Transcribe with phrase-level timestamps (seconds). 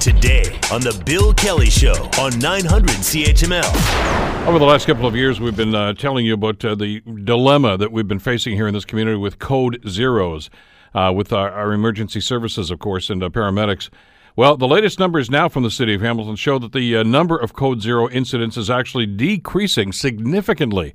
[0.00, 4.46] Today on The Bill Kelly Show on 900 CHML.
[4.46, 7.76] Over the last couple of years, we've been uh, telling you about uh, the dilemma
[7.76, 10.50] that we've been facing here in this community with code zeros,
[10.94, 13.88] uh, with our, our, emergency services, of course, and uh, paramedics.
[14.36, 17.36] Well, the latest numbers now from the city of Hamilton show that the uh, number
[17.36, 20.94] of code zero incidents is actually decreasing significantly.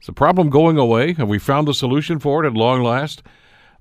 [0.00, 1.14] Is the problem going away?
[1.14, 3.22] Have we found the solution for it at long last?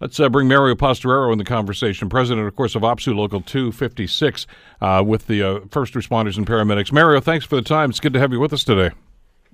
[0.04, 4.46] Let's uh, bring Mario Posteraro in the conversation, president, of course, of OPSEU Local 256,
[4.82, 6.92] uh, with the uh, first responders and paramedics.
[6.92, 7.90] Mario, thanks for the time.
[7.90, 8.94] It's good to have you with us today.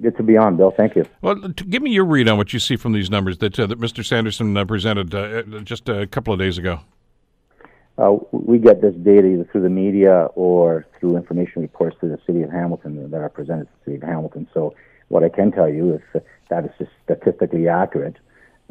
[0.02, 0.72] Good to be on, Bill.
[0.72, 1.05] Thank you.
[1.22, 3.80] Well, give me your read on what you see from these numbers that, uh, that
[3.80, 4.03] Mr.
[4.03, 6.80] Sanderson uh, presented uh, just a couple of days ago.
[8.31, 12.41] we get this data either through the media or through information reports to the City
[12.41, 14.47] of Hamilton that are presented to the City of Hamilton.
[14.55, 14.73] So,
[15.09, 18.16] what I can tell you is that is just statistically accurate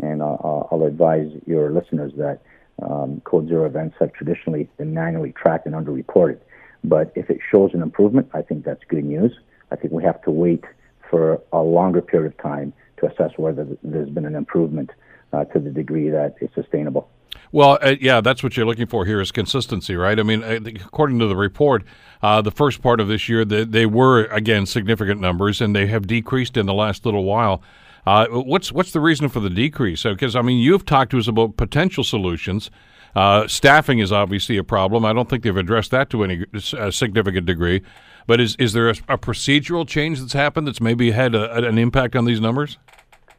[0.02, 2.40] and I'll, I'll advise your listeners that
[2.82, 6.38] um, Code Zero events have traditionally been manually tracked and underreported.
[6.84, 9.32] But if it shows an improvement, I think that's good news.
[9.70, 10.64] I think we have to wait
[11.10, 14.90] for a longer period of time to assess whether there's been an improvement
[15.32, 17.08] uh, to the degree that it's sustainable.
[17.50, 20.18] Well, uh, yeah, that's what you're looking for here is consistency, right?
[20.18, 21.84] I mean, uh, according to the report,
[22.22, 25.86] uh, the first part of this year, they, they, were again significant numbers, and they
[25.86, 27.62] have decreased in the last little while.
[28.08, 30.04] Uh, what's what's the reason for the decrease?
[30.04, 32.70] Because I mean, you've talked to us about potential solutions.
[33.14, 35.04] Uh, staffing is obviously a problem.
[35.04, 37.82] I don't think they've addressed that to any uh, significant degree.
[38.26, 41.76] But is is there a, a, procedural change that's happened that's maybe had a, an
[41.76, 42.78] impact on these numbers?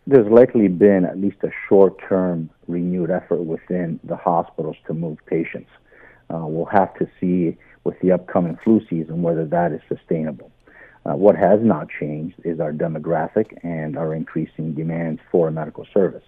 [0.06, 5.72] There's likely been at least a short-term renewed effort within the hospitals to move patients.
[6.32, 10.52] Uh, we'll have to see with the upcoming flu season whether that is sustainable.
[11.10, 16.24] Uh, what has not changed is our demographic and our increasing demands for medical service.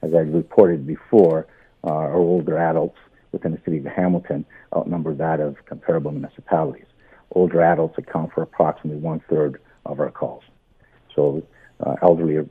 [0.00, 1.46] As I reported before,
[1.84, 2.96] uh, our older adults
[3.32, 6.86] within the city of Hamilton outnumber that of comparable municipalities.
[7.32, 10.44] Older adults account for approximately one third of our calls.
[11.14, 11.42] So,
[11.80, 12.46] uh, elderly are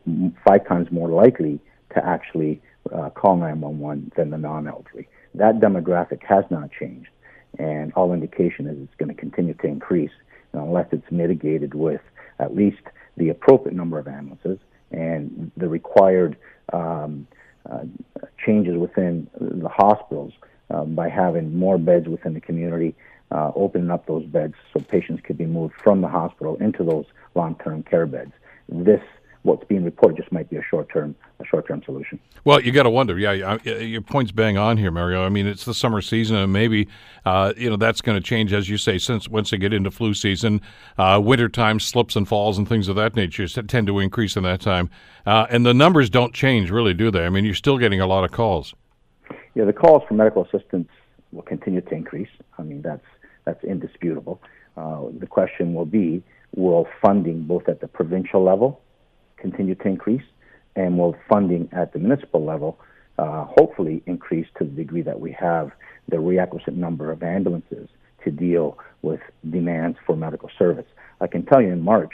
[0.48, 1.60] five times more likely
[1.96, 2.62] to actually
[2.94, 5.08] uh, call 911 than the non elderly.
[5.34, 7.10] That demographic has not changed,
[7.58, 10.12] and all indication is it's going to continue to increase
[10.54, 12.02] unless it's mitigated with
[12.40, 12.82] at least
[13.18, 14.60] the appropriate number of ambulances
[14.92, 16.36] and the required
[16.74, 17.28] um,
[17.70, 17.84] uh,
[18.46, 20.34] changes within the hospitals
[20.70, 22.96] um, by having more beds within the community,
[23.32, 27.06] uh, opening up those beds so patients could be moved from the hospital into those
[27.36, 28.34] long-term care beds.
[28.68, 29.02] This
[29.44, 32.20] what's being reported just might be a short term a short term solution.
[32.44, 33.18] Well, you got to wonder.
[33.18, 35.26] Yeah, your point's bang on here, Mario.
[35.26, 36.88] I mean, it's the summer season, and maybe
[37.26, 38.98] uh, you know that's going to change as you say.
[38.98, 40.62] Since once they get into flu season,
[40.98, 44.62] uh, wintertime slips and falls and things of that nature tend to increase in that
[44.62, 44.90] time,
[45.26, 47.26] uh, and the numbers don't change really, do they?
[47.26, 48.74] I mean, you're still getting a lot of calls.
[49.56, 50.90] Yeah, the calls for medical assistance
[51.32, 52.30] will continue to increase.
[52.58, 53.06] I mean, that's
[53.46, 54.42] that's indisputable.
[54.78, 56.24] Uh, the question will be,
[56.56, 58.82] will funding both at the provincial level
[59.42, 60.24] continue to increase,
[60.76, 62.80] and will funding at the municipal level
[63.18, 65.72] uh, hopefully increase to the degree that we have
[66.08, 67.90] the requisite number of ambulances
[68.24, 69.20] to deal with
[69.50, 70.86] demands for medical service.
[71.20, 72.14] I can tell you in March,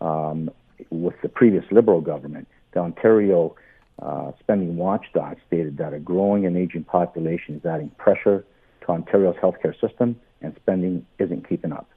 [0.00, 0.50] um,
[0.90, 3.56] with the previous Liberal government, the Ontario
[4.00, 8.44] uh, spending watchdog stated that a growing and aging population is adding pressure
[8.82, 11.88] to Ontario's healthcare system and spending isn't keeping up.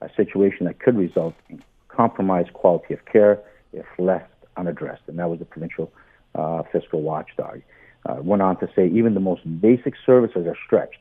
[0.00, 3.40] A situation that could result in compromised quality of care
[3.76, 5.92] if left unaddressed, and that was the provincial
[6.34, 7.62] uh, fiscal watchdog.
[8.06, 10.98] Uh, went on to say even the most basic services are stretched,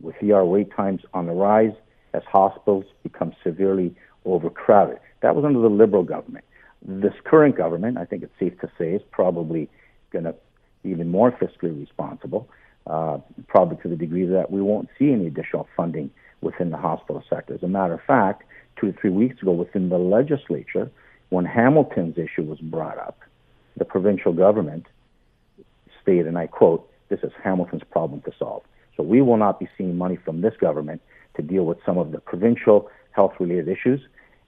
[0.00, 1.74] with ER wait times on the rise
[2.14, 4.98] as hospitals become severely overcrowded.
[5.20, 6.44] That was under the Liberal government.
[6.82, 9.68] This current government, I think it's safe to say, is probably
[10.10, 10.34] going to
[10.82, 12.48] be even more fiscally responsible,
[12.86, 13.18] uh,
[13.48, 17.54] probably to the degree that we won't see any additional funding within the hospital sector.
[17.54, 18.44] As a matter of fact,
[18.80, 20.90] two to three weeks ago, within the legislature,
[21.30, 23.20] when Hamilton's issue was brought up,
[23.76, 24.86] the provincial government
[26.02, 28.62] stated, and I quote, this is Hamilton's problem to solve.
[28.96, 31.00] So we will not be seeing money from this government
[31.36, 34.00] to deal with some of the provincial health related issues.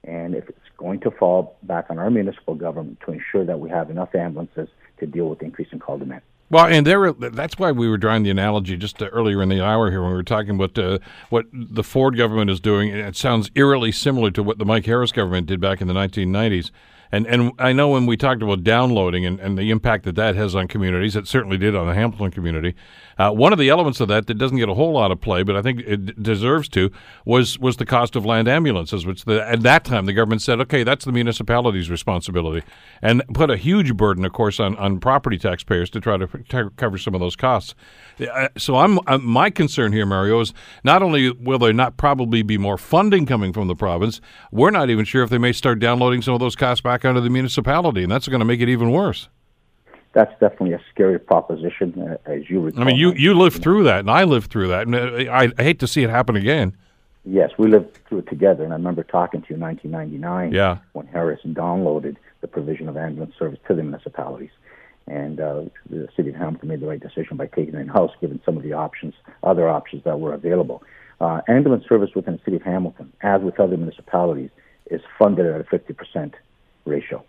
[0.04, 3.70] And if it's going to fall back on our municipal government to ensure that we
[3.70, 4.68] have enough ambulances
[4.98, 6.22] to deal with the increasing call demand.
[6.50, 9.88] Well, and there, that's why we were drawing the analogy just earlier in the hour
[9.90, 10.98] here when we were talking about uh,
[11.28, 12.90] what the Ford government is doing.
[12.90, 16.72] It sounds eerily similar to what the Mike Harris government did back in the 1990s.
[17.12, 20.36] And and I know when we talked about downloading and, and the impact that that
[20.36, 22.74] has on communities, it certainly did on the Hamilton community.
[23.18, 25.42] Uh, one of the elements of that that doesn't get a whole lot of play,
[25.42, 26.90] but I think it deserves to,
[27.24, 30.60] was was the cost of land ambulances, which the, at that time the government said,
[30.60, 32.64] okay, that's the municipality's responsibility,
[33.02, 36.96] and put a huge burden, of course, on, on property taxpayers to try to cover
[36.96, 37.74] some of those costs.
[38.20, 41.96] Uh, so I'm, I'm uh, my concern here, Mario, is not only will there not
[41.96, 44.20] probably be more funding coming from the province,
[44.50, 47.20] we're not even sure if they may start downloading some of those costs back onto
[47.20, 49.28] the municipality, and that's going to make it even worse.
[50.12, 52.82] That's definitely a scary proposition, uh, as you recall.
[52.82, 55.52] I mean, you, you lived through that, and I lived through that, and uh, I,
[55.56, 56.76] I hate to see it happen again.
[57.24, 60.78] Yes, we lived through it together, and I remember talking to you in 1999 yeah.
[60.94, 64.50] when Harris downloaded the provision of ambulance service to the municipalities.
[65.06, 68.12] And uh, the city of Hamilton made the right decision by taking it in house,
[68.20, 70.82] given some of the options, other options that were available.
[71.20, 74.50] Uh, ambulance service within the city of Hamilton, as with other municipalities,
[74.90, 76.32] is funded at a 50%
[76.90, 77.24] ratio.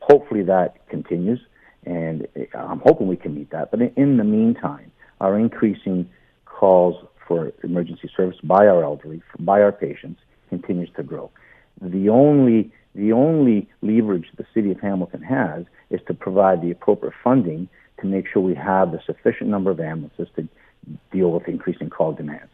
[0.00, 1.40] Hopefully that continues,
[1.84, 3.70] and I'm hoping we can meet that.
[3.70, 4.90] But in the meantime,
[5.20, 6.08] our increasing
[6.44, 11.30] calls for emergency service by our elderly, by our patients, continues to grow.
[11.80, 17.14] The only the only leverage the city of Hamilton has is to provide the appropriate
[17.22, 17.68] funding
[18.00, 20.48] to make sure we have the sufficient number of ambulances to
[21.12, 22.50] deal with increasing call demands.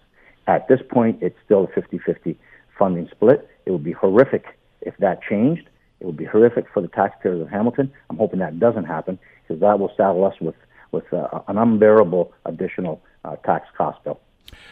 [0.49, 2.37] At this point, it's still a 50 50
[2.77, 3.49] funding split.
[3.67, 5.69] It would be horrific if that changed.
[6.03, 7.93] It would be horrific for the taxpayers of Hamilton.
[8.11, 10.57] I'm hoping that doesn't happen because that will saddle us with,
[10.91, 14.19] with uh, an unbearable additional uh, tax cost bill.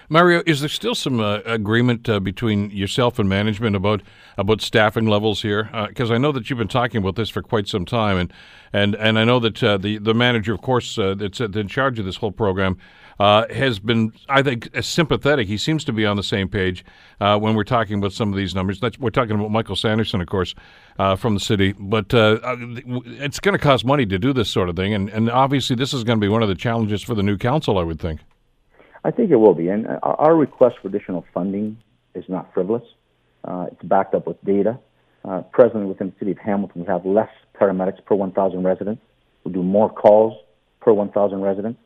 [0.08, 4.02] Mario, is there still some uh, agreement uh, between yourself and management about
[4.36, 5.70] about staffing levels here?
[5.88, 8.32] Because uh, I know that you've been talking about this for quite some time, and
[8.72, 12.00] and, and I know that uh, the the manager, of course, uh, that's in charge
[12.00, 12.76] of this whole program,
[13.20, 15.46] uh, has been, I think, sympathetic.
[15.46, 16.84] He seems to be on the same page
[17.18, 18.80] when we're talking about some of these numbers.
[18.80, 20.54] That's, we're talking about Michael Sanderson, of course,
[20.96, 24.94] from the city, but it's going to cost money to do this sort of thing,
[24.94, 27.36] and and obviously this is going to be one of the challenges for the new
[27.36, 28.20] council, I would think.
[29.04, 29.68] I think it will be.
[29.68, 31.78] And our request for additional funding
[32.14, 32.82] is not frivolous.
[33.44, 34.78] Uh, it's backed up with data.
[35.24, 39.02] Uh, presently, within the city of Hamilton, we have less paramedics per 1,000 residents.
[39.44, 40.38] We do more calls
[40.80, 41.78] per 1,000 residents.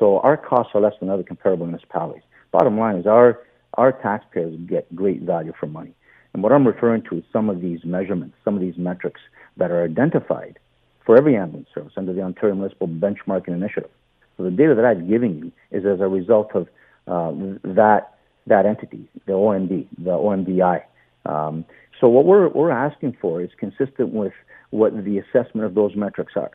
[0.00, 2.22] So our costs are less than other comparable municipalities.
[2.50, 3.40] Bottom line is our,
[3.74, 5.94] our taxpayers get great value for money.
[6.32, 9.20] And what I'm referring to is some of these measurements, some of these metrics
[9.58, 10.58] that are identified
[11.04, 13.90] for every ambulance service under the Ontario Municipal Benchmarking Initiative.
[14.36, 16.66] So the data that I've given you is as a result of
[17.06, 17.32] uh,
[17.62, 18.14] that
[18.46, 20.82] that entity, the OMB, the OMBI.
[21.26, 21.64] Um,
[22.00, 24.32] so what we're we're asking for is consistent with
[24.70, 26.52] what the assessment of those metrics are.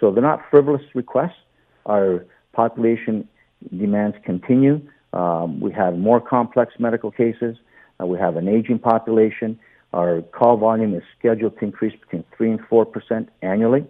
[0.00, 1.38] So they're not frivolous requests.
[1.86, 2.26] Our
[2.62, 3.28] population
[3.84, 4.76] demands continue.
[5.12, 7.54] Um, we have more complex medical cases.
[7.98, 9.58] Uh, we have an aging population.
[9.92, 13.84] Our call volume is scheduled to increase between 3 and 4 percent annually.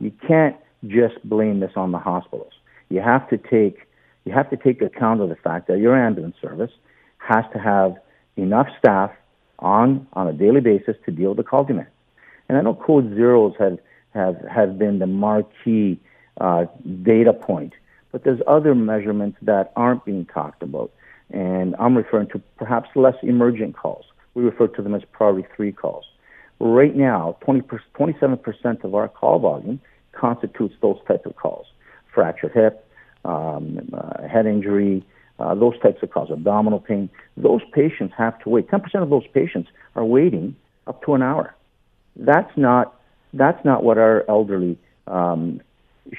[0.00, 0.56] You can't
[0.98, 2.54] just blame this on the hospitals
[2.88, 3.78] you have to take
[4.24, 6.70] you have to take account of the fact that your ambulance service
[7.18, 7.96] has to have
[8.36, 9.10] enough staff
[9.58, 11.88] on on a daily basis to deal with the call demand.
[12.48, 13.78] And I know code zeros have
[14.14, 16.00] have have been the marquee
[16.40, 16.66] uh,
[17.02, 17.72] data point,
[18.14, 20.92] but there's other measurements that aren't being talked about.
[21.32, 24.04] And I'm referring to perhaps less emergent calls.
[24.34, 26.04] We refer to them as priority three calls.
[26.60, 29.80] Right now, 20 27% of our call volume
[30.12, 31.66] constitutes those types of calls
[32.14, 32.88] fractured hip,
[33.24, 35.04] um, uh, head injury,
[35.40, 37.10] uh, those types of calls, abdominal pain.
[37.36, 38.68] Those patients have to wait.
[38.68, 40.54] 10% of those patients are waiting
[40.86, 41.52] up to an hour.
[42.14, 42.94] That's not,
[43.32, 44.78] that's not what our elderly
[45.08, 45.60] um,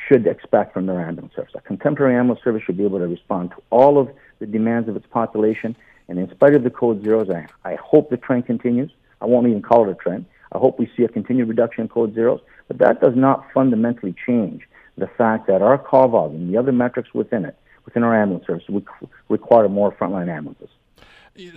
[0.08, 1.54] should expect from their ambulance service.
[1.56, 4.10] A contemporary ambulance service should be able to respond to all of
[4.40, 5.76] the demands of its population.
[6.08, 8.92] And in spite of the code zeros, I, I hope the trend continues.
[9.22, 10.26] I won't even call it a trend.
[10.52, 12.42] I hope we see a continued reduction in code zeros.
[12.68, 17.14] But that does not fundamentally change the fact that our call volume, the other metrics
[17.14, 18.86] within it, within our ambulance service, would
[19.30, 20.70] require more frontline ambulances.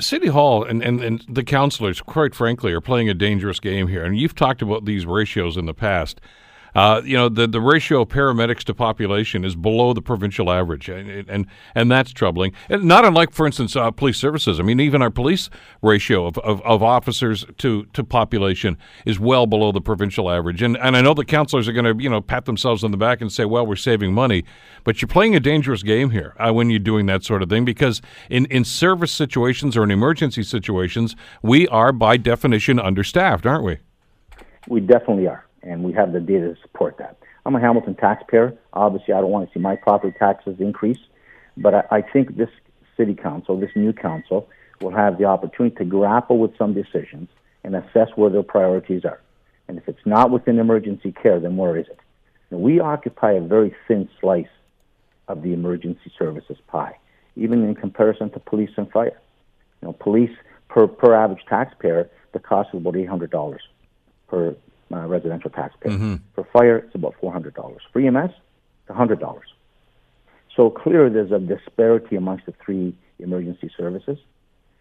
[0.00, 4.04] City Hall and, and, and the councilors, quite frankly, are playing a dangerous game here.
[4.04, 6.20] And you've talked about these ratios in the past.
[6.78, 10.88] Uh, you know, the, the ratio of paramedics to population is below the provincial average,
[10.88, 11.44] and and,
[11.75, 12.52] and that's troubling.
[12.68, 14.61] And not unlike, for instance, uh, police services.
[14.61, 15.50] I mean, even our police
[15.82, 20.62] ratio of, of, of, officers to, to population is well below the provincial average.
[20.62, 22.97] And and I know the councilors are going to you know pat themselves on the
[22.97, 24.44] back and say, well, we're saving money,
[24.85, 27.64] but you're playing a dangerous game here uh, when you're doing that sort of thing
[27.64, 33.64] because in in service situations or in emergency situations, we are by definition understaffed, aren't
[33.64, 33.78] we?
[34.68, 37.19] We definitely are and we have the data to support that.
[37.47, 38.57] I'm a Hamilton taxpayer.
[38.73, 40.99] Obviously, I don't want to see my property taxes increase,
[41.57, 42.50] but I, I think this
[42.97, 44.49] city council, this new council,
[44.81, 47.29] will have the opportunity to grapple with some decisions
[47.65, 49.21] and assess where their priorities are.
[49.67, 51.99] And if it's not within emergency care, then where is it?
[52.50, 54.47] Now, we occupy a very thin slice
[55.27, 56.97] of the emergency services pie,
[57.37, 59.21] even in comparison to police and fire.
[59.83, 60.35] You know, police
[60.69, 63.62] per per average taxpayer, the cost is about eight hundred dollars
[64.29, 64.57] per
[64.92, 65.92] uh, residential taxpayer.
[65.92, 66.14] Mm-hmm.
[66.35, 67.83] For fire, it's about four hundred dollars.
[67.92, 69.47] For EMS, it's hundred dollars.
[70.57, 74.18] So clearly, there's a disparity amongst the three emergency services.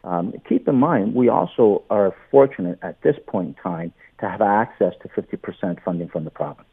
[0.04, 4.42] Um, keep in mind, we also are fortunate at this point in time to have
[4.42, 6.68] access to 50% funding from the province.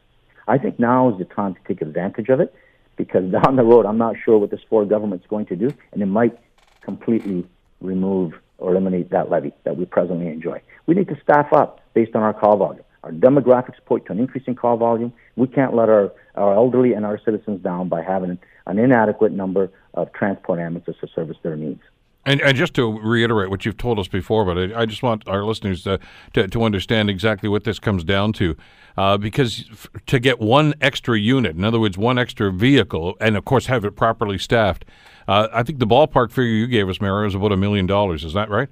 [0.46, 2.54] I think now is the time to take advantage of it
[2.96, 5.70] because down the road, I'm not sure what this Ford government is going to do,
[5.92, 6.38] and it might
[6.82, 7.46] completely
[7.80, 10.60] remove or eliminate that levy that we presently enjoy.
[10.86, 12.84] We need to staff up based on our call volume.
[13.04, 15.12] Our demographics point to an increase in call volume.
[15.36, 19.70] We can't let our, our elderly and our citizens down by having an inadequate number
[19.92, 21.82] of transport ambulances to service their needs.
[22.24, 25.28] And, and, just to reiterate what you've told us before, but I, I just want
[25.28, 26.00] our listeners to,
[26.32, 28.56] to, to, understand exactly what this comes down to.
[28.96, 33.36] Uh, because f- to get one extra unit, in other words, one extra vehicle, and
[33.36, 34.86] of course have it properly staffed,
[35.28, 38.24] uh, I think the ballpark figure you gave us, Mario, is about a million dollars.
[38.24, 38.70] Is that right?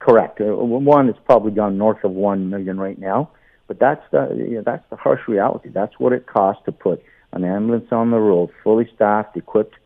[0.00, 0.40] Correct.
[0.40, 3.30] Uh, one is probably gone north of one million right now,
[3.70, 5.68] but that's the you know, that's the harsh reality.
[5.68, 7.00] That's what it costs to put
[7.32, 9.76] an ambulance on the road, fully staffed, equipped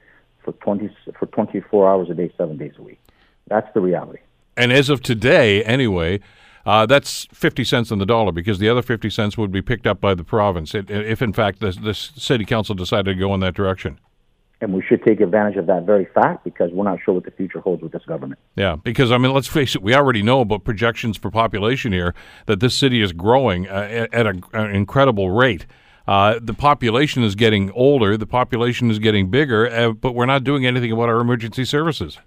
[0.43, 0.89] for 20
[1.19, 2.99] for 24 hours a day, seven days a week.
[3.49, 4.21] That's the reality.
[4.57, 6.21] And as of today, anyway,
[6.65, 9.87] uh, that's 50 cents on the dollar because the other 50 cents would be picked
[9.87, 13.41] up by the province if, in fact, the, the city council decided to go in
[13.41, 14.01] that direction.
[14.61, 17.31] And we should take advantage of that very fact because we're not sure what the
[17.31, 18.41] future holds with this government.
[18.57, 22.15] Yeah, because, I mean, let's face it, we already know about projections for population here
[22.47, 25.67] that this city is growing uh, at a, an incredible rate.
[26.07, 30.45] Uh, the population is getting older, the population is getting bigger, uh, but we're not
[30.45, 32.19] doing anything about our emergency services.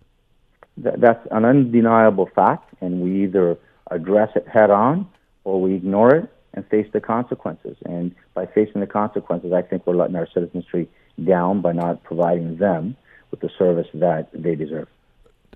[0.81, 3.57] Th- that's an undeniable fact, and we either
[3.89, 5.07] address it head on
[5.43, 7.77] or we ignore it and face the consequences.
[7.86, 10.89] And by facing the consequences, I think we're letting our citizenry
[11.24, 12.95] down by not providing them
[13.31, 14.88] with the service that they deserve.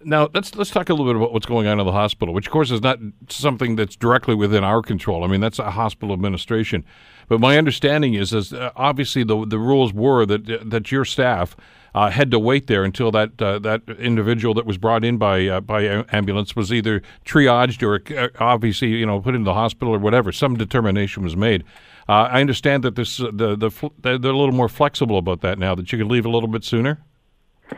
[0.03, 2.47] Now let's let's talk a little bit about what's going on in the hospital, which
[2.47, 2.97] of course is not
[3.29, 5.23] something that's directly within our control.
[5.23, 6.83] I mean that's a hospital administration,
[7.27, 11.55] but my understanding is is uh, obviously the the rules were that that your staff
[11.93, 15.47] uh, had to wait there until that uh, that individual that was brought in by
[15.47, 19.93] uh, by ambulance was either triaged or uh, obviously you know put into the hospital
[19.93, 20.31] or whatever.
[20.31, 21.63] Some determination was made.
[22.09, 25.75] Uh, I understand that this the the they're a little more flexible about that now.
[25.75, 26.99] That you could leave a little bit sooner.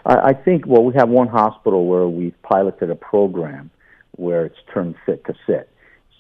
[0.06, 3.70] I, I think, well, we have one hospital where we've piloted a program
[4.16, 5.70] where it's turned fit to sit.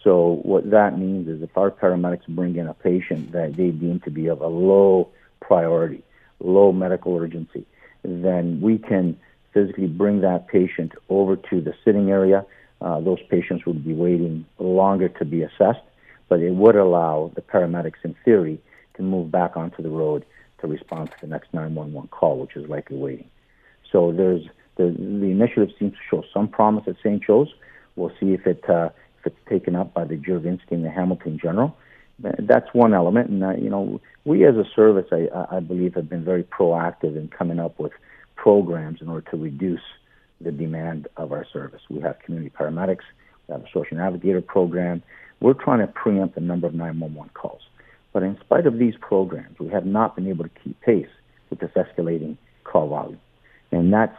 [0.03, 4.01] So what that means is if our paramedics bring in a patient that they deem
[4.01, 6.03] to be of a low priority,
[6.39, 7.65] low medical urgency,
[8.03, 9.17] then we can
[9.53, 12.45] physically bring that patient over to the sitting area.
[12.81, 15.79] Uh, those patients would be waiting longer to be assessed,
[16.33, 18.59] but it would allow the paramedics, in theory,
[18.95, 20.25] to move back onto the road
[20.59, 23.29] to respond to the next 911 call, which is likely waiting.
[23.91, 24.41] So there's
[24.77, 27.21] the the initiative seems to show some promise at St.
[27.23, 27.49] Joe's.
[27.95, 31.37] We'll see if it uh, if it's taken up by the Juravinski and the Hamilton
[31.39, 31.77] General.
[32.19, 36.09] That's one element, and uh, you know we as a service, I, I believe, have
[36.09, 37.91] been very proactive in coming up with
[38.35, 39.85] programs in order to reduce
[40.41, 41.81] the demand of our service.
[41.91, 43.05] We have community paramedics,
[43.49, 45.03] Uh, have a social navigator program.
[45.39, 47.61] We're trying to preempt the number of 911 calls.
[48.13, 51.07] But in spite of these programs, we have not been able to keep pace
[51.49, 53.19] with this escalating call volume.
[53.71, 54.15] And that's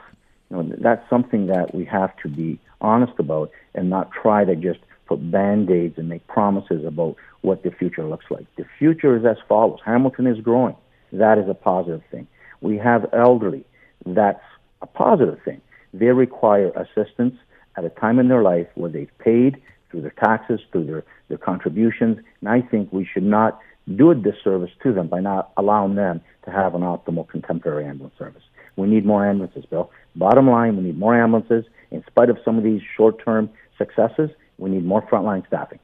[0.50, 4.54] you know, that's something that we have to be honest about and not try to
[4.54, 8.47] just put band-aids and make promises about what the future looks like.
[8.57, 9.81] The future is as follows.
[9.85, 10.76] Hamilton is growing.
[11.12, 12.26] That is a positive thing.
[12.61, 13.64] We have elderly.
[14.07, 14.43] That's
[14.83, 15.61] a positive thing.
[15.93, 17.37] They require assistance
[17.76, 21.38] at a time in their life where they've paid through their taxes, through their, their
[21.38, 23.61] contributions, and I think we should not
[23.97, 28.14] do a disservice to them by not allowing them to have an optimal contemporary ambulance
[28.19, 28.43] service.
[28.76, 29.90] We need more ambulances, Bill.
[30.16, 31.64] Bottom line, we need more ambulances.
[31.90, 35.78] In spite of some of these short-term successes, we need more frontline staffing.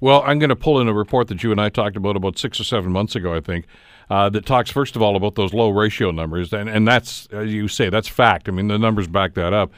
[0.00, 2.38] Well, I'm going to pull in a report that you and I talked about about
[2.38, 3.66] six or seven months ago, I think,
[4.10, 7.52] uh, that talks first of all about those low ratio numbers, and and that's as
[7.52, 8.48] you say that's fact.
[8.48, 9.72] I mean, the numbers back that up.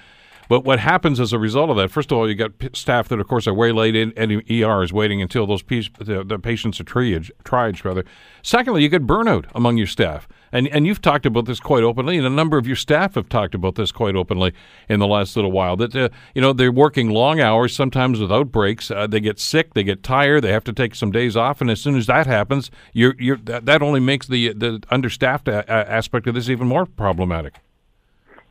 [0.49, 1.91] But what happens as a result of that?
[1.91, 4.83] First of all, you got staff that, of course, are way late in, and ER
[4.83, 7.85] is waiting until those the, the, patients are triaged, triaged.
[7.85, 8.05] Rather.
[8.43, 12.17] Secondly, you get burnout among your staff, and and you've talked about this quite openly,
[12.17, 14.55] and a number of your staff have talked about this quite openly
[14.89, 15.77] in the last little while.
[15.77, 18.91] That uh, you know they're working long hours, sometimes without breaks.
[18.91, 21.71] Uh, they get sick, they get tired, they have to take some days off, and
[21.71, 25.71] as soon as that happens, you're, you're that, that only makes the the understaffed a-
[25.71, 27.61] aspect of this even more problematic.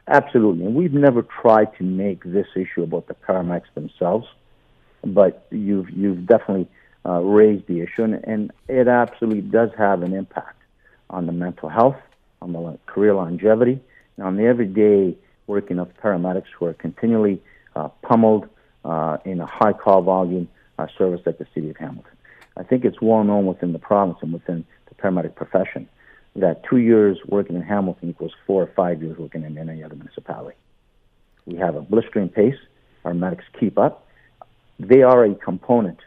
[0.08, 0.66] Absolutely.
[0.66, 4.26] And we've never tried to make this issue about the paramedics themselves,
[5.04, 6.68] but you've you've definitely
[7.06, 10.62] uh, raised the issue, and, and it absolutely does have an impact
[11.10, 11.98] on the mental health,
[12.42, 13.80] on the career longevity,
[14.16, 17.42] and on the everyday working of paramedics who are continually
[17.76, 18.48] uh, pummeled
[18.86, 20.48] uh, in a high call volume
[20.80, 22.12] uh, service at the city of Hamilton.
[22.56, 25.88] I think it's well known within the province and within the paramedic profession
[26.38, 29.96] that two years working in Hamilton equals four or five years working in any other
[29.96, 30.58] municipality.
[31.46, 32.58] We have a blistering pace.
[33.06, 34.06] Our medics keep up.
[34.80, 36.00] They are a component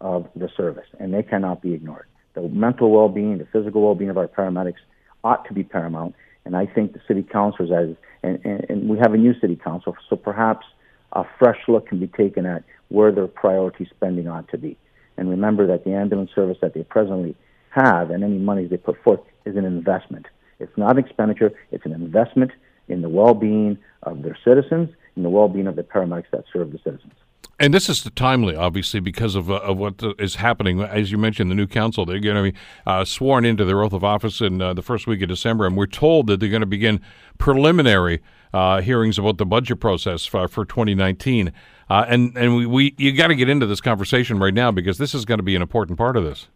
[0.00, 2.06] of the service, and they cannot be ignored.
[2.34, 4.82] The mental well-being, the physical well-being of our paramedics
[5.24, 6.14] ought to be paramount.
[6.44, 9.56] And I think the city councilors, as and, and, and we have a new city
[9.56, 10.66] council, so perhaps
[11.12, 14.76] a fresh look can be taken at where their priority spending ought to be.
[15.16, 17.34] And remember that the ambulance service that they presently
[17.70, 20.26] have and any money they put forth is an investment.
[20.60, 22.50] It's not an expenditure, it's an investment
[22.88, 26.44] in the well being of their citizens, in the well being of the paramedics that
[26.52, 27.12] serve the citizens.
[27.60, 30.80] And this is timely, obviously, because of, uh, of what is happening.
[30.80, 33.92] As you mentioned, the new council, they're going to be uh, sworn into their oath
[33.92, 36.60] of office in uh, the first week of December, and we're told that they're going
[36.60, 37.00] to begin
[37.38, 38.20] preliminary
[38.52, 41.52] uh, hearings about the budget process for, for 2019.
[41.90, 44.98] Uh, and and we, we you got to get into this conversation right now because
[44.98, 46.48] this is going to be an important part of this.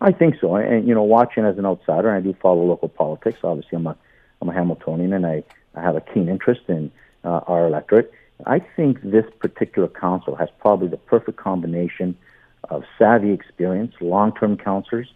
[0.00, 0.56] I think so.
[0.56, 3.38] And, you know, watching as an outsider, I do follow local politics.
[3.42, 3.96] Obviously, I'm a,
[4.40, 5.42] I'm a Hamiltonian, and I,
[5.74, 6.90] I have a keen interest in
[7.24, 8.12] uh, our electorate.
[8.44, 12.16] I think this particular council has probably the perfect combination
[12.68, 15.08] of savvy experience, long-term councilors,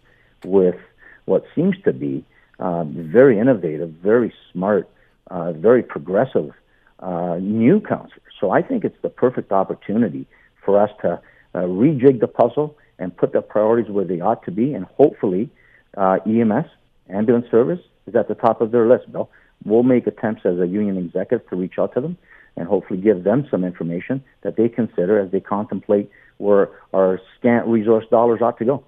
[0.43, 0.79] with
[1.25, 2.25] what seems to be
[2.59, 4.89] uh, very innovative, very smart,
[5.29, 6.51] uh, very progressive
[6.99, 8.21] uh, new councilors.
[8.39, 10.25] So I think it's the perfect opportunity
[10.65, 11.21] for us to
[11.53, 15.49] uh, rejig the puzzle and put the priorities where they ought to be, and hopefully
[15.97, 16.67] uh, EMS,
[17.09, 19.29] ambulance service, is at the top of their list, Bill.
[19.65, 22.17] We'll make attempts as a union executive to reach out to them
[22.55, 27.67] and hopefully give them some information that they consider as they contemplate where our scant
[27.67, 28.83] resource dollars ought to go.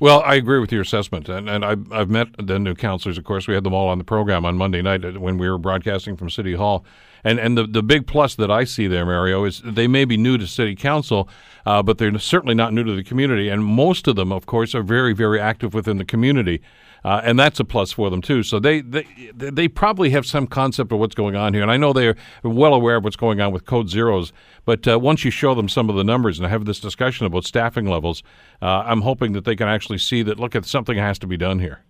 [0.00, 3.16] Well, I agree with your assessment, and, and I've, I've met the new councilors.
[3.16, 5.58] Of course, we had them all on the program on Monday night when we were
[5.58, 6.84] broadcasting from City Hall.
[7.26, 10.18] And and the, the big plus that I see there, Mario, is they may be
[10.18, 11.28] new to City Council,
[11.64, 13.48] uh, but they're certainly not new to the community.
[13.48, 16.60] And most of them, of course, are very, very active within the community.
[17.04, 18.42] Uh, and that's a plus for them too.
[18.42, 21.76] So they, they they probably have some concept of what's going on here, and I
[21.76, 24.32] know they're well aware of what's going on with Code Zeros.
[24.64, 27.44] But uh, once you show them some of the numbers and have this discussion about
[27.44, 28.22] staffing levels,
[28.62, 31.36] uh, I'm hoping that they can actually see that look at something has to be
[31.36, 31.80] done here.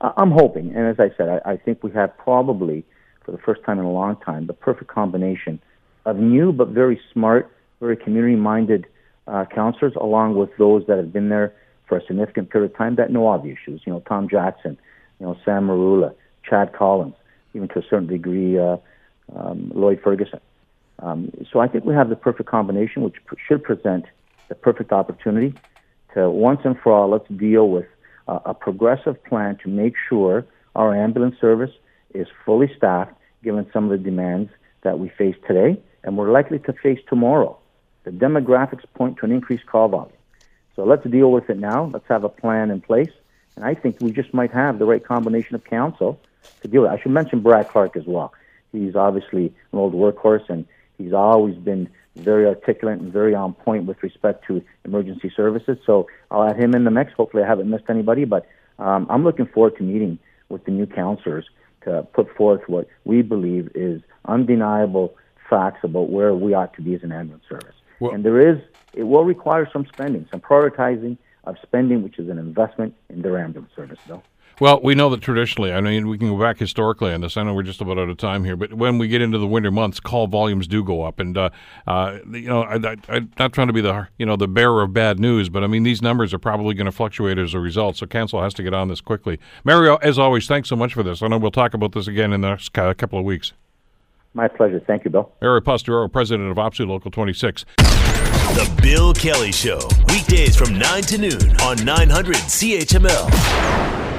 [0.00, 2.84] I'm hoping, and as I said, I, I think we have probably
[3.24, 5.60] for the first time in a long time the perfect combination
[6.06, 8.86] of new but very smart, very community-minded
[9.28, 11.54] uh, councilors, along with those that have been there
[11.90, 13.82] for a significant period of time that know of issues.
[13.84, 14.78] You know, Tom Jackson,
[15.18, 16.14] you know, Sam Merulla,
[16.48, 17.16] Chad Collins,
[17.52, 18.76] even to a certain degree, uh,
[19.34, 20.40] um, Lloyd Ferguson.
[21.00, 24.06] Um, so I think we have the perfect combination, which should present
[24.48, 25.52] the perfect opportunity
[26.14, 27.86] to once and for all let's deal with
[28.28, 31.72] uh, a progressive plan to make sure our ambulance service
[32.14, 34.50] is fully staffed, given some of the demands
[34.82, 37.58] that we face today and we're likely to face tomorrow.
[38.04, 40.12] The demographics point to an increased call volume.
[40.76, 41.90] So let's deal with it now.
[41.92, 43.10] Let's have a plan in place.
[43.56, 46.20] And I think we just might have the right combination of council
[46.62, 46.94] to deal with it.
[46.94, 48.32] I should mention Brad Clark as well.
[48.72, 50.64] He's obviously an old workhorse, and
[50.96, 55.78] he's always been very articulate and very on point with respect to emergency services.
[55.84, 57.12] So I'll add him in the mix.
[57.12, 58.46] Hopefully, I haven't missed anybody, but
[58.78, 61.46] um, I'm looking forward to meeting with the new councilors
[61.82, 65.14] to put forth what we believe is undeniable
[65.48, 67.74] facts about where we ought to be as an ambulance service.
[67.98, 68.58] Well, and there is,
[68.92, 73.38] it will require some spending, some prioritizing of spending, which is an investment in their
[73.38, 74.22] ambulance service, though.
[74.60, 77.38] Well, we know that traditionally, I mean, we can go back historically on this.
[77.38, 79.46] I know we're just about out of time here, but when we get into the
[79.46, 81.48] winter months, call volumes do go up, and uh,
[81.86, 84.92] uh, you know, I, am not trying to be the you know the bearer of
[84.92, 87.96] bad news, but I mean, these numbers are probably going to fluctuate as a result.
[87.96, 89.38] So, council has to get on this quickly.
[89.64, 91.22] Mario, as always, thanks so much for this.
[91.22, 93.54] I know we'll talk about this again in the next couple of weeks.
[94.34, 94.80] My pleasure.
[94.86, 95.32] Thank you, Bill.
[95.42, 97.64] Eric Posteraro, president of OPSEU Local 26.
[97.78, 104.09] The Bill Kelly Show, weekdays from 9 to noon on 900 CHML.